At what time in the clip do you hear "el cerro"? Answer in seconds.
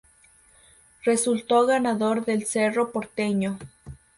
2.25-2.91